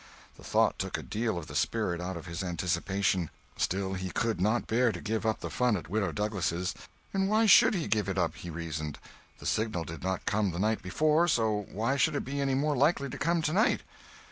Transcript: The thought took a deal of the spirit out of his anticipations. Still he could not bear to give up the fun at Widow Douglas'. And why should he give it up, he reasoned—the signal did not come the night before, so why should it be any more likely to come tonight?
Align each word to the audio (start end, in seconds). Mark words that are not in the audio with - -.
The 0.35 0.43
thought 0.43 0.79
took 0.79 0.97
a 0.97 1.03
deal 1.03 1.37
of 1.37 1.45
the 1.45 1.53
spirit 1.53 2.01
out 2.01 2.17
of 2.17 2.25
his 2.25 2.43
anticipations. 2.43 3.29
Still 3.55 3.93
he 3.93 4.09
could 4.09 4.41
not 4.41 4.65
bear 4.65 4.91
to 4.91 4.99
give 4.99 5.27
up 5.27 5.41
the 5.41 5.49
fun 5.51 5.77
at 5.77 5.91
Widow 5.91 6.11
Douglas'. 6.11 6.73
And 7.13 7.29
why 7.29 7.45
should 7.45 7.75
he 7.75 7.87
give 7.87 8.09
it 8.09 8.17
up, 8.17 8.33
he 8.33 8.49
reasoned—the 8.49 9.45
signal 9.45 9.83
did 9.83 10.01
not 10.01 10.25
come 10.25 10.49
the 10.49 10.57
night 10.59 10.81
before, 10.81 11.27
so 11.27 11.67
why 11.71 11.97
should 11.97 12.15
it 12.15 12.25
be 12.25 12.41
any 12.41 12.55
more 12.55 12.75
likely 12.75 13.09
to 13.09 13.17
come 13.19 13.43
tonight? 13.43 13.81